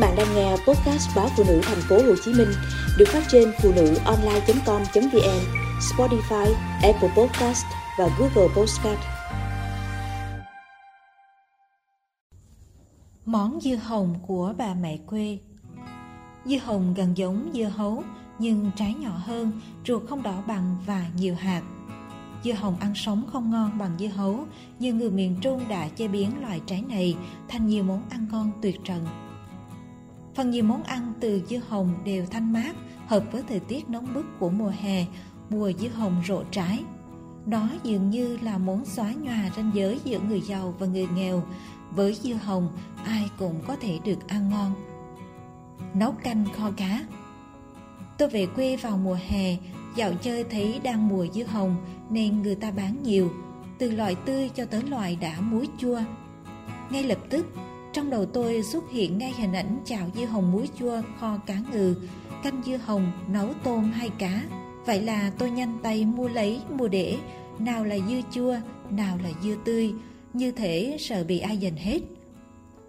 bạn 0.00 0.16
đang 0.16 0.34
nghe 0.34 0.50
podcast 0.50 1.16
báo 1.16 1.28
phụ 1.36 1.44
nữ 1.46 1.60
thành 1.62 1.80
phố 1.88 1.96
Hồ 1.96 2.14
Chí 2.24 2.32
Minh 2.32 2.48
được 2.98 3.08
phát 3.08 3.22
trên 3.28 3.52
phụ 3.62 3.72
nữ 3.76 3.94
online.com.vn, 4.04 5.40
Spotify, 5.80 6.54
Apple 6.82 7.08
Podcast 7.16 7.64
và 7.98 8.08
Google 8.18 8.54
Podcast. 8.56 9.00
Món 13.24 13.60
dưa 13.60 13.76
hồng 13.76 14.14
của 14.26 14.54
bà 14.58 14.74
mẹ 14.74 14.98
quê 15.06 15.38
Dưa 16.44 16.58
hồng 16.58 16.94
gần 16.96 17.16
giống 17.16 17.50
dưa 17.54 17.64
hấu 17.76 18.02
nhưng 18.38 18.70
trái 18.76 18.94
nhỏ 18.94 19.12
hơn, 19.24 19.60
ruột 19.86 20.02
không 20.08 20.22
đỏ 20.22 20.42
bằng 20.46 20.76
và 20.86 21.06
nhiều 21.16 21.34
hạt. 21.34 21.62
Dưa 22.44 22.52
hồng 22.52 22.76
ăn 22.80 22.92
sống 22.94 23.24
không 23.32 23.50
ngon 23.50 23.78
bằng 23.78 23.96
dưa 23.98 24.06
hấu, 24.06 24.44
nhưng 24.78 24.98
người 24.98 25.10
miền 25.10 25.36
Trung 25.40 25.60
đã 25.68 25.88
chế 25.88 26.08
biến 26.08 26.30
loại 26.40 26.60
trái 26.66 26.82
này 26.88 27.16
thành 27.48 27.66
nhiều 27.66 27.84
món 27.84 28.02
ăn 28.10 28.26
ngon 28.32 28.50
tuyệt 28.62 28.76
trần. 28.84 29.29
Phần 30.40 30.50
nhiều 30.50 30.64
món 30.64 30.82
ăn 30.82 31.12
từ 31.20 31.42
dưa 31.48 31.60
hồng 31.68 31.94
đều 32.04 32.26
thanh 32.26 32.52
mát, 32.52 32.76
hợp 33.06 33.24
với 33.32 33.42
thời 33.48 33.60
tiết 33.60 33.88
nóng 33.90 34.14
bức 34.14 34.26
của 34.38 34.50
mùa 34.50 34.72
hè, 34.80 35.06
mùa 35.50 35.72
dưa 35.72 35.88
hồng 35.88 36.22
rộ 36.28 36.42
trái. 36.50 36.84
Đó 37.46 37.68
dường 37.82 38.10
như 38.10 38.38
là 38.42 38.58
món 38.58 38.84
xóa 38.84 39.12
nhòa 39.22 39.50
ranh 39.56 39.70
giới 39.74 40.00
giữa 40.04 40.18
người 40.28 40.40
giàu 40.40 40.74
và 40.78 40.86
người 40.86 41.06
nghèo. 41.14 41.42
Với 41.90 42.14
dưa 42.14 42.34
hồng, 42.34 42.68
ai 43.04 43.30
cũng 43.38 43.60
có 43.66 43.76
thể 43.76 43.98
được 44.04 44.28
ăn 44.28 44.48
ngon. 44.50 44.74
Nấu 45.94 46.12
canh 46.12 46.44
kho 46.56 46.70
cá 46.70 47.04
Tôi 48.18 48.28
về 48.28 48.46
quê 48.46 48.76
vào 48.76 48.96
mùa 48.96 49.18
hè, 49.28 49.56
dạo 49.96 50.12
chơi 50.22 50.44
thấy 50.44 50.80
đang 50.84 51.08
mùa 51.08 51.26
dưa 51.34 51.44
hồng 51.44 51.76
nên 52.10 52.42
người 52.42 52.54
ta 52.54 52.70
bán 52.70 53.02
nhiều, 53.02 53.32
từ 53.78 53.90
loại 53.90 54.14
tươi 54.14 54.48
cho 54.48 54.64
tới 54.64 54.82
loại 54.82 55.16
đã 55.20 55.40
muối 55.40 55.68
chua. 55.78 56.00
Ngay 56.90 57.02
lập 57.02 57.18
tức, 57.30 57.46
trong 57.92 58.10
đầu 58.10 58.26
tôi 58.26 58.62
xuất 58.62 58.90
hiện 58.90 59.18
ngay 59.18 59.32
hình 59.38 59.52
ảnh 59.52 59.78
chảo 59.84 60.08
dưa 60.14 60.24
hồng 60.24 60.52
muối 60.52 60.68
chua 60.78 61.02
kho 61.20 61.36
cá 61.46 61.54
ngừ, 61.72 61.94
canh 62.42 62.62
dưa 62.66 62.76
hồng 62.76 63.12
nấu 63.28 63.48
tôm 63.64 63.92
hay 63.92 64.10
cá. 64.18 64.42
Vậy 64.86 65.02
là 65.02 65.32
tôi 65.38 65.50
nhanh 65.50 65.78
tay 65.82 66.04
mua 66.04 66.28
lấy 66.28 66.60
mua 66.78 66.88
để, 66.88 67.16
nào 67.58 67.84
là 67.84 67.96
dưa 68.08 68.20
chua, 68.30 68.56
nào 68.90 69.18
là 69.22 69.30
dưa 69.42 69.54
tươi, 69.64 69.92
như 70.32 70.50
thể 70.50 70.96
sợ 71.00 71.24
bị 71.24 71.38
ai 71.38 71.58
giành 71.62 71.76
hết. 71.76 72.00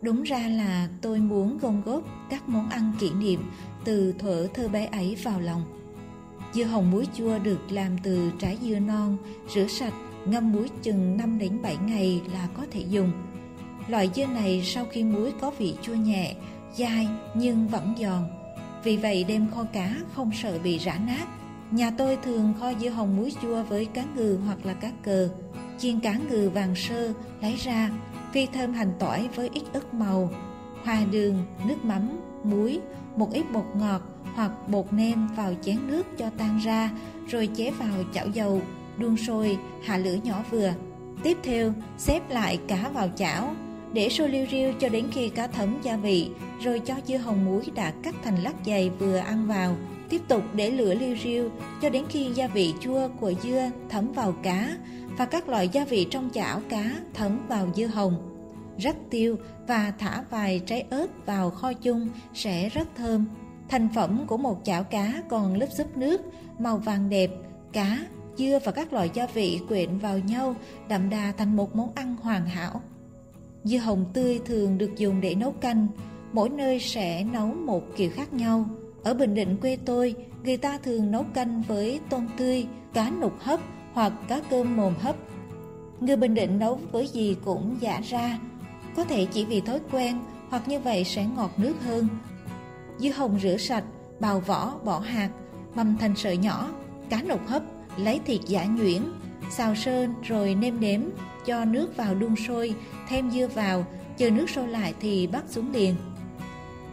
Đúng 0.02 0.24
ra 0.24 0.48
là 0.48 0.90
tôi 1.02 1.20
muốn 1.20 1.58
gom 1.58 1.82
góp 1.82 2.04
các 2.30 2.50
món 2.50 2.70
ăn 2.70 2.94
kỷ 3.00 3.12
niệm 3.12 3.44
từ 3.86 4.14
thuở 4.20 4.48
thơ 4.54 4.68
bé 4.68 4.86
ấy 4.86 5.18
vào 5.24 5.40
lòng. 5.40 5.64
Dưa 6.54 6.64
hồng 6.64 6.92
muối 6.92 7.08
chua 7.18 7.40
được 7.40 7.72
làm 7.72 7.98
từ 8.04 8.32
trái 8.40 8.58
dưa 8.62 8.80
non, 8.80 9.18
rửa 9.56 9.68
sạch, 9.68 9.94
ngâm 10.26 10.52
muối 10.52 10.70
chừng 10.82 11.18
5 11.18 11.40
đến 11.40 11.62
7 11.62 11.78
ngày 11.78 12.22
là 12.34 12.48
có 12.58 12.64
thể 12.72 12.86
dùng. 12.90 13.12
Loại 13.88 14.10
dưa 14.16 14.26
này 14.26 14.62
sau 14.66 14.86
khi 14.92 15.04
muối 15.04 15.34
có 15.42 15.52
vị 15.52 15.76
chua 15.82 15.94
nhẹ, 15.94 16.36
dai 16.74 17.08
nhưng 17.34 17.68
vẫn 17.68 17.94
giòn. 18.00 18.24
Vì 18.84 18.98
vậy 18.98 19.24
đem 19.24 19.48
kho 19.52 19.64
cá 19.64 19.96
không 20.14 20.32
sợ 20.34 20.60
bị 20.64 20.78
rã 20.78 20.98
nát. 21.08 21.28
Nhà 21.72 21.92
tôi 21.98 22.18
thường 22.24 22.54
kho 22.60 22.74
dưa 22.74 22.90
hồng 22.90 23.18
muối 23.18 23.34
chua 23.42 23.64
với 23.64 23.86
cá 23.86 24.04
ngừ 24.16 24.40
hoặc 24.46 24.66
là 24.66 24.74
cá 24.74 24.92
cờ. 25.04 25.30
Chiên 25.78 26.00
cá 26.00 26.14
ngừ 26.30 26.50
vàng 26.50 26.76
sơ 26.76 27.14
lấy 27.42 27.56
ra, 27.56 27.90
phi 28.32 28.46
thơm 28.46 28.74
hành 28.74 28.94
tỏi 29.00 29.30
với 29.36 29.50
ít 29.54 29.64
ớt 29.74 29.94
màu, 29.94 30.30
hòa 30.84 31.00
đường, 31.12 31.46
nước 31.68 31.86
mắm, 31.86 32.10
muối, 32.44 32.80
một 33.16 33.34
ít 33.34 33.52
bột 33.54 33.66
ngọt 33.76 34.02
hoặc 34.36 34.52
bột 34.70 34.94
nêm 34.94 35.28
vào 35.36 35.54
chén 35.62 35.88
nước 35.88 36.18
cho 36.18 36.30
tan 36.38 36.58
ra, 36.58 36.92
rồi 37.28 37.48
chế 37.48 37.72
vào 37.72 38.04
chảo 38.14 38.28
dầu, 38.28 38.62
đun 38.98 39.18
sôi, 39.18 39.58
hạ 39.84 39.98
lửa 39.98 40.16
nhỏ 40.24 40.44
vừa. 40.52 40.74
Tiếp 41.24 41.38
theo, 41.44 41.74
xếp 41.98 42.30
lại 42.30 42.60
cá 42.68 42.90
vào 42.94 43.10
chảo, 43.16 43.56
để 43.94 44.10
sôi 44.10 44.30
liu 44.30 44.46
riu 44.52 44.74
cho 44.80 44.90
đến 44.90 45.08
khi 45.12 45.30
cá 45.30 45.48
thấm 45.48 45.78
gia 45.84 45.98
vị, 45.98 46.30
rồi 46.62 46.80
cho 46.80 46.96
dưa 47.08 47.18
hồng 47.18 47.46
muối 47.46 47.62
đã 47.76 47.94
cắt 48.04 48.16
thành 48.24 48.44
lát 48.44 48.54
dày 48.66 48.90
vừa 48.90 49.18
ăn 49.18 49.48
vào. 49.48 49.76
Tiếp 50.10 50.22
tục 50.28 50.44
để 50.54 50.72
lửa 50.72 50.94
liu 50.94 51.16
riu 51.24 51.50
cho 51.82 51.90
đến 51.90 52.06
khi 52.10 52.32
gia 52.36 52.48
vị 52.48 52.74
chua 52.80 53.08
của 53.20 53.34
dưa 53.44 53.70
thấm 53.90 54.12
vào 54.12 54.32
cá 54.44 54.78
và 55.18 55.26
các 55.26 55.50
loại 55.50 55.70
gia 55.70 55.86
vị 55.86 56.08
trong 56.12 56.30
chảo 56.34 56.62
cá 56.70 56.92
thấm 57.14 57.48
vào 57.48 57.68
dưa 57.76 57.86
hồng. 57.86 58.28
Rắc 58.78 58.96
tiêu 59.10 59.38
và 59.68 59.94
thả 60.00 60.24
vài 60.30 60.62
trái 60.66 60.86
ớt 60.90 61.26
vào 61.26 61.50
kho 61.50 61.74
chung 61.74 62.10
sẽ 62.34 62.70
rất 62.70 62.88
thơm. 62.96 63.26
Thành 63.70 63.88
phẩm 63.96 64.24
của 64.28 64.38
một 64.38 64.62
chảo 64.64 64.84
cá 64.84 65.24
còn 65.30 65.56
lớp 65.56 65.68
súp 65.78 65.98
nước, 65.98 66.22
màu 66.60 66.78
vàng 66.78 67.10
đẹp, 67.10 67.30
cá, 67.74 67.98
dưa 68.38 68.60
và 68.66 68.72
các 68.72 68.94
loại 68.94 69.10
gia 69.14 69.28
vị 69.28 69.60
quyện 69.68 69.98
vào 69.98 70.20
nhau 70.20 70.56
đậm 70.90 71.10
đà 71.10 71.34
thành 71.38 71.56
một 71.56 71.76
món 71.76 71.90
ăn 71.96 72.16
hoàn 72.22 72.46
hảo. 72.46 72.82
Dưa 73.64 73.78
hồng 73.78 74.06
tươi 74.14 74.40
thường 74.46 74.78
được 74.78 74.92
dùng 74.98 75.22
để 75.22 75.36
nấu 75.36 75.52
canh, 75.52 75.88
mỗi 76.34 76.50
nơi 76.50 76.80
sẽ 76.80 77.24
nấu 77.24 77.48
một 77.48 77.84
kiểu 77.96 78.10
khác 78.10 78.34
nhau. 78.34 78.66
Ở 79.04 79.14
Bình 79.14 79.34
Định 79.34 79.58
quê 79.62 79.78
tôi, 79.86 80.16
người 80.44 80.58
ta 80.58 80.78
thường 80.78 81.12
nấu 81.12 81.24
canh 81.24 81.64
với 81.68 82.00
tôm 82.10 82.28
tươi, 82.38 82.68
cá 82.94 83.12
nục 83.22 83.40
hấp 83.40 83.60
hoặc 83.94 84.14
cá 84.28 84.42
cơm 84.50 84.78
mồm 84.78 84.94
hấp. 85.00 85.16
Người 86.00 86.16
Bình 86.16 86.34
Định 86.34 86.60
nấu 86.60 86.80
với 86.92 87.08
gì 87.08 87.36
cũng 87.46 87.78
giả 87.80 88.02
ra, 88.02 88.40
có 88.96 89.04
thể 89.04 89.26
chỉ 89.26 89.46
vì 89.46 89.62
thói 89.62 89.80
quen 89.92 90.20
hoặc 90.50 90.68
như 90.68 90.80
vậy 90.80 91.04
sẽ 91.04 91.26
ngọt 91.36 91.52
nước 91.58 91.76
hơn. 91.86 92.08
Dưa 93.00 93.12
hồng 93.12 93.40
rửa 93.42 93.58
sạch, 93.58 93.84
bào 94.20 94.40
vỏ, 94.40 94.74
bỏ 94.86 95.00
hạt, 95.00 95.30
băm 95.76 95.98
thành 96.00 96.16
sợi 96.16 96.38
nhỏ, 96.38 96.70
cá 97.10 97.22
nục 97.22 97.48
hấp, 97.48 97.64
lấy 97.98 98.20
thịt 98.26 98.42
giả 98.48 98.66
nhuyễn, 98.66 99.02
xào 99.52 99.76
sơn 99.76 100.14
rồi 100.24 100.56
nêm 100.56 100.80
nếm, 100.80 101.02
cho 101.46 101.66
nước 101.66 101.98
vào 101.98 102.16
đun 102.16 102.36
sôi, 102.36 102.76
thêm 103.10 103.32
dưa 103.32 103.48
vào, 103.48 103.86
chờ 104.18 104.30
nước 104.30 104.50
sôi 104.50 104.68
lại 104.68 104.94
thì 105.00 105.28
bắt 105.28 105.44
xuống 105.50 105.72
liền. 105.72 105.96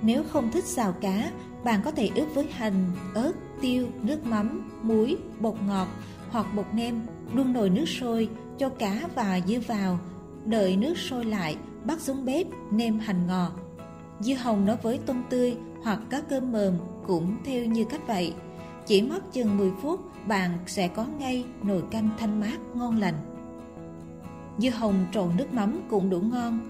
Nếu 0.03 0.23
không 0.31 0.51
thích 0.51 0.65
xào 0.65 0.93
cá, 0.93 1.31
bạn 1.65 1.81
có 1.85 1.91
thể 1.91 2.11
ướp 2.15 2.29
với 2.35 2.47
hành, 2.53 2.93
ớt, 3.15 3.33
tiêu, 3.61 3.87
nước 4.03 4.27
mắm, 4.27 4.71
muối, 4.83 5.17
bột 5.41 5.55
ngọt 5.67 5.89
hoặc 6.31 6.47
bột 6.57 6.67
nêm, 6.73 7.01
đun 7.35 7.53
nồi 7.53 7.71
nước 7.71 7.87
sôi, 7.87 8.29
cho 8.59 8.69
cá 8.69 9.01
và 9.15 9.41
dưa 9.47 9.59
vào, 9.67 9.99
đợi 10.45 10.77
nước 10.77 10.99
sôi 10.99 11.25
lại, 11.25 11.57
bắt 11.85 12.01
xuống 12.01 12.25
bếp, 12.25 12.47
nêm 12.71 12.99
hành 12.99 13.27
ngò. 13.27 13.51
Dưa 14.21 14.35
hồng 14.35 14.67
nấu 14.67 14.77
với 14.83 14.99
tôm 15.07 15.23
tươi 15.31 15.57
hoặc 15.83 15.99
cá 16.11 16.21
cơm 16.21 16.53
mờm 16.53 16.75
cũng 17.07 17.37
theo 17.45 17.65
như 17.65 17.85
cách 17.85 18.07
vậy. 18.07 18.35
Chỉ 18.89 19.03
mất 19.03 19.33
chừng 19.33 19.57
10 19.57 19.71
phút, 19.83 20.01
bạn 20.27 20.59
sẽ 20.67 20.89
có 20.89 21.07
ngay 21.19 21.45
nồi 21.63 21.83
canh 21.91 22.11
thanh 22.19 22.41
mát 22.41 22.59
ngon 22.75 22.99
lành. 22.99 23.15
Dưa 24.59 24.71
hồng 24.71 25.07
trộn 25.13 25.37
nước 25.37 25.53
mắm 25.53 25.81
cũng 25.91 26.11
đủ 26.11 26.21
ngon. 26.21 26.61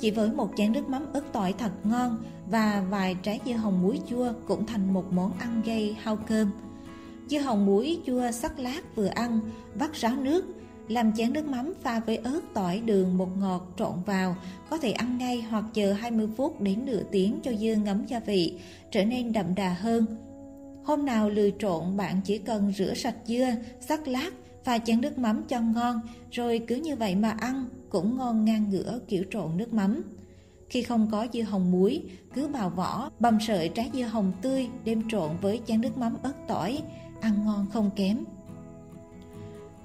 Chỉ 0.00 0.10
với 0.10 0.32
một 0.32 0.50
chén 0.56 0.72
nước 0.72 0.88
mắm 0.88 1.06
ớt 1.12 1.32
tỏi 1.32 1.54
thật 1.58 1.70
ngon 1.84 2.22
và 2.50 2.84
vài 2.90 3.16
trái 3.22 3.40
dưa 3.46 3.52
hồng 3.52 3.82
muối 3.82 4.00
chua 4.10 4.32
cũng 4.46 4.66
thành 4.66 4.92
một 4.92 5.12
món 5.12 5.32
ăn 5.38 5.62
gây 5.64 5.96
hao 6.02 6.16
cơm. 6.16 6.50
Dưa 7.28 7.38
hồng 7.38 7.66
muối 7.66 8.00
chua 8.06 8.30
sắc 8.30 8.58
lát 8.58 8.96
vừa 8.96 9.06
ăn, 9.06 9.40
vắt 9.74 9.94
ráo 9.94 10.16
nước, 10.16 10.44
làm 10.88 11.12
chén 11.16 11.32
nước 11.32 11.48
mắm 11.48 11.72
pha 11.82 12.00
với 12.00 12.16
ớt, 12.16 12.40
tỏi, 12.54 12.80
đường, 12.80 13.18
bột 13.18 13.28
ngọt 13.38 13.72
trộn 13.76 14.02
vào, 14.06 14.36
có 14.70 14.78
thể 14.78 14.92
ăn 14.92 15.18
ngay 15.18 15.42
hoặc 15.42 15.64
chờ 15.74 15.92
20 15.92 16.28
phút 16.36 16.60
đến 16.60 16.86
nửa 16.86 17.02
tiếng 17.10 17.40
cho 17.42 17.52
dưa 17.52 17.74
ngấm 17.84 18.06
gia 18.06 18.20
vị, 18.20 18.58
trở 18.90 19.04
nên 19.04 19.32
đậm 19.32 19.54
đà 19.54 19.74
hơn. 19.74 20.06
Hôm 20.84 21.04
nào 21.04 21.30
lười 21.30 21.54
trộn 21.58 21.96
bạn 21.96 22.20
chỉ 22.24 22.38
cần 22.38 22.72
rửa 22.72 22.94
sạch 22.94 23.16
dưa, 23.26 23.50
sắc 23.80 24.08
lát, 24.08 24.30
và 24.64 24.78
chén 24.78 25.00
nước 25.00 25.18
mắm 25.18 25.44
cho 25.48 25.60
ngon, 25.60 26.00
rồi 26.30 26.60
cứ 26.66 26.76
như 26.76 26.96
vậy 26.96 27.14
mà 27.14 27.30
ăn 27.30 27.66
cũng 27.90 28.18
ngon 28.18 28.44
ngang 28.44 28.70
ngửa 28.70 29.00
kiểu 29.08 29.24
trộn 29.30 29.56
nước 29.56 29.72
mắm. 29.72 30.02
Khi 30.68 30.82
không 30.82 31.08
có 31.12 31.26
dưa 31.32 31.42
hồng 31.42 31.70
muối, 31.70 32.02
cứ 32.34 32.48
bào 32.48 32.70
vỏ, 32.70 33.10
băm 33.18 33.38
sợi 33.40 33.68
trái 33.68 33.90
dưa 33.94 34.02
hồng 34.02 34.32
tươi 34.42 34.68
đem 34.84 35.08
trộn 35.08 35.30
với 35.40 35.60
chén 35.66 35.80
nước 35.80 35.98
mắm 35.98 36.16
ớt 36.22 36.34
tỏi, 36.48 36.82
ăn 37.20 37.44
ngon 37.44 37.66
không 37.72 37.90
kém. 37.96 38.24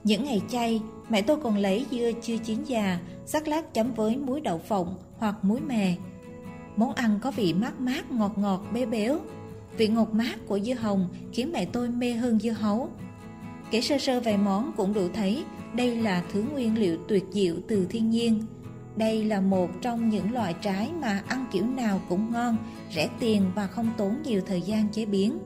Những 0.04 0.24
ngày 0.24 0.42
chay, 0.50 0.82
mẹ 1.10 1.22
tôi 1.22 1.38
còn 1.38 1.58
lấy 1.58 1.86
dưa 1.92 2.12
chưa 2.22 2.38
chín 2.38 2.64
già, 2.64 3.00
sắc 3.26 3.48
lát 3.48 3.74
chấm 3.74 3.94
với 3.94 4.18
muối 4.18 4.42
đậu 4.42 4.58
phộng 4.58 4.98
hoặc 5.18 5.36
muối 5.42 5.60
mè. 5.62 5.96
Món 6.76 6.94
ăn 6.94 7.20
có 7.22 7.32
vị 7.32 7.54
mát 7.54 7.80
mát, 7.80 8.12
ngọt 8.12 8.38
ngọt, 8.38 8.62
bé 8.74 8.86
béo. 8.86 9.20
Vị 9.78 9.88
ngọt 9.88 10.14
mát 10.14 10.36
của 10.48 10.60
dưa 10.60 10.74
hồng 10.74 11.10
khiến 11.34 11.52
mẹ 11.54 11.66
tôi 11.66 11.90
mê 11.90 12.12
hơn 12.12 12.40
dưa 12.40 12.52
hấu. 12.52 12.90
Kể 13.72 13.82
sơ 13.82 13.98
sơ 13.98 14.20
vài 14.20 14.38
món 14.38 14.72
cũng 14.78 14.94
đủ 14.94 15.08
thấy 15.14 15.44
đây 15.74 15.96
là 15.96 16.24
thứ 16.34 16.44
nguyên 16.54 16.80
liệu 16.80 16.98
tuyệt 17.08 17.24
diệu 17.32 17.56
từ 17.68 17.88
thiên 17.90 18.10
nhiên. 18.10 18.44
Đây 18.96 19.26
là 19.26 19.42
một 19.42 19.70
trong 19.82 20.10
những 20.10 20.34
loại 20.34 20.56
trái 20.62 20.90
mà 21.02 21.24
ăn 21.28 21.46
kiểu 21.52 21.66
nào 21.66 22.02
cũng 22.10 22.32
ngon, 22.32 22.58
rẻ 22.96 23.10
tiền 23.20 23.52
và 23.56 23.68
không 23.68 23.90
tốn 23.98 24.22
nhiều 24.24 24.42
thời 24.48 24.62
gian 24.62 24.90
chế 24.90 25.06
biến. 25.06 25.38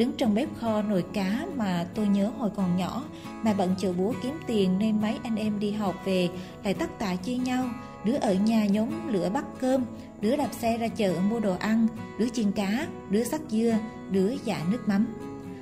Đứng 0.00 0.12
trong 0.12 0.34
bếp 0.34 0.48
kho 0.56 0.82
nồi 0.82 1.04
cá 1.12 1.46
mà 1.56 1.86
tôi 1.94 2.06
nhớ 2.06 2.30
hồi 2.38 2.50
còn 2.56 2.76
nhỏ 2.76 3.04
mà 3.42 3.52
bận 3.52 3.74
chợ 3.78 3.92
búa 3.92 4.12
kiếm 4.22 4.34
tiền 4.46 4.78
nên 4.78 5.00
mấy 5.00 5.18
anh 5.22 5.36
em 5.36 5.58
đi 5.58 5.70
học 5.70 5.94
về 6.04 6.28
lại 6.64 6.74
tất 6.74 6.98
tả 6.98 7.16
chia 7.16 7.36
nhau. 7.36 7.64
Đứa 8.04 8.14
ở 8.14 8.34
nhà 8.34 8.66
nhóm 8.66 9.08
lửa 9.08 9.30
bắt 9.34 9.44
cơm 9.60 9.84
Đứa 10.20 10.36
đạp 10.36 10.48
xe 10.52 10.78
ra 10.78 10.88
chợ 10.88 11.14
mua 11.30 11.40
đồ 11.40 11.54
ăn 11.54 11.86
Đứa 12.18 12.28
chiên 12.28 12.52
cá, 12.52 12.86
đứa 13.10 13.24
sắc 13.24 13.40
dưa, 13.48 13.78
đứa 14.10 14.32
dạ 14.44 14.62
nước 14.70 14.88
mắm. 14.88 15.06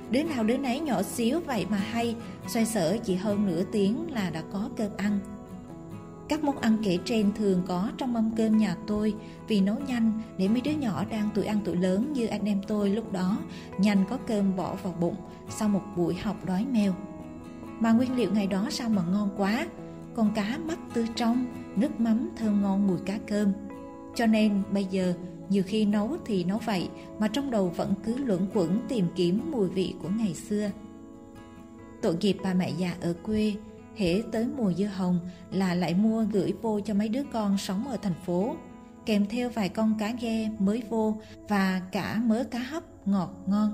Đứa 0.09 0.23
nào 0.23 0.43
đứa 0.43 0.57
nấy 0.57 0.79
nhỏ 0.79 1.01
xíu 1.01 1.39
vậy 1.39 1.65
mà 1.69 1.77
hay 1.77 2.15
Xoay 2.47 2.65
sở 2.65 2.97
chỉ 3.03 3.15
hơn 3.15 3.45
nửa 3.45 3.63
tiếng 3.71 4.13
là 4.13 4.29
đã 4.29 4.43
có 4.53 4.69
cơm 4.77 4.91
ăn. 4.97 5.19
Các 6.29 6.43
món 6.43 6.57
ăn 6.57 6.77
kể 6.83 6.97
trên 7.05 7.31
thường 7.33 7.61
có 7.67 7.91
trong 7.97 8.13
mâm 8.13 8.31
cơm 8.35 8.57
nhà 8.57 8.75
tôi 8.87 9.13
vì 9.47 9.61
nấu 9.61 9.75
nhanh 9.87 10.21
để 10.37 10.47
mấy 10.47 10.61
đứa 10.61 10.71
nhỏ 10.71 11.05
đang 11.09 11.29
tuổi 11.35 11.45
ăn 11.45 11.59
tuổi 11.65 11.75
lớn 11.75 12.13
như 12.13 12.27
anh 12.27 12.45
em 12.45 12.61
tôi 12.67 12.89
lúc 12.89 13.11
đó 13.11 13.37
nhanh 13.77 14.05
có 14.09 14.17
cơm 14.27 14.55
bỏ 14.55 14.75
vào 14.83 14.93
bụng 14.99 15.15
sau 15.49 15.69
một 15.69 15.81
buổi 15.95 16.15
học 16.15 16.45
đói 16.45 16.65
mèo. 16.71 16.93
Mà 17.79 17.91
nguyên 17.91 18.15
liệu 18.15 18.31
ngày 18.33 18.47
đó 18.47 18.67
sao 18.69 18.89
mà 18.89 19.03
ngon 19.11 19.29
quá, 19.37 19.67
con 20.15 20.31
cá 20.35 20.57
mắt 20.67 20.79
tươi 20.93 21.07
trong, 21.15 21.45
nước 21.75 21.99
mắm 21.99 22.29
thơm 22.37 22.61
ngon 22.61 22.87
mùi 22.87 22.97
cá 23.05 23.17
cơm. 23.27 23.53
Cho 24.15 24.25
nên 24.25 24.61
bây 24.71 24.85
giờ 24.85 25.13
nhiều 25.49 25.63
khi 25.65 25.85
nấu 25.85 26.17
thì 26.25 26.43
nấu 26.43 26.57
vậy 26.65 26.89
mà 27.19 27.27
trong 27.27 27.51
đầu 27.51 27.69
vẫn 27.69 27.93
cứ 28.03 28.17
luẩn 28.17 28.47
quẩn 28.53 28.79
tìm 28.87 29.05
kiếm 29.15 29.51
mùi 29.51 29.69
vị 29.69 29.93
của 30.01 30.09
ngày 30.17 30.33
xưa. 30.33 30.69
Tội 32.01 32.15
nghiệp 32.21 32.37
bà 32.43 32.53
mẹ 32.53 32.71
già 32.77 32.95
ở 33.01 33.13
quê, 33.23 33.53
hễ 33.99 34.21
tới 34.31 34.47
mùa 34.57 34.73
dưa 34.73 34.85
hồng 34.85 35.19
là 35.51 35.73
lại 35.73 35.93
mua 35.93 36.25
gửi 36.31 36.53
vô 36.61 36.79
cho 36.79 36.93
mấy 36.93 37.09
đứa 37.09 37.23
con 37.33 37.57
sống 37.57 37.87
ở 37.87 37.97
thành 38.01 38.13
phố, 38.25 38.55
kèm 39.05 39.25
theo 39.25 39.49
vài 39.49 39.69
con 39.69 39.95
cá 39.99 40.13
ghe 40.21 40.49
mới 40.59 40.83
vô 40.89 41.17
và 41.47 41.81
cả 41.91 42.21
mớ 42.25 42.43
cá 42.51 42.59
hấp 42.59 43.07
ngọt 43.07 43.43
ngon. 43.47 43.73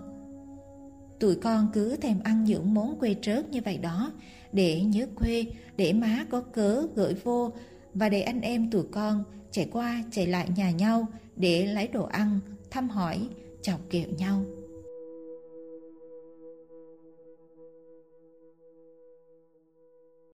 Tụi 1.20 1.36
con 1.36 1.68
cứ 1.74 1.96
thèm 1.96 2.20
ăn 2.24 2.44
những 2.44 2.74
món 2.74 3.00
quê 3.00 3.16
trớt 3.22 3.50
như 3.50 3.62
vậy 3.66 3.78
đó, 3.78 4.12
để 4.52 4.82
nhớ 4.82 5.08
quê, 5.16 5.46
để 5.78 5.94
má 5.94 6.26
có 6.30 6.42
cớ 6.42 6.88
gửi 6.96 7.14
vô 7.14 7.52
và 7.94 8.10
để 8.10 8.22
anh 8.22 8.42
em 8.42 8.72
tụi 8.72 8.84
con 8.92 9.24
chạy 9.52 9.70
qua 9.72 10.04
chạy 10.12 10.28
lại 10.28 10.50
nhà 10.56 10.72
nhau 10.72 11.08
để 11.36 11.68
lấy 11.68 11.88
đồ 11.88 12.04
ăn, 12.04 12.40
thăm 12.72 12.90
hỏi, 12.90 13.30
chọc 13.62 13.80
kẹo 13.90 14.10
nhau. 14.18 14.44